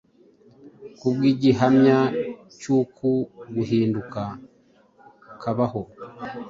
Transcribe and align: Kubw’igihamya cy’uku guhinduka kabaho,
Kubw’igihamya 0.97 1.99
cy’uku 2.59 3.09
guhinduka 3.55 4.21
kabaho, 5.41 5.81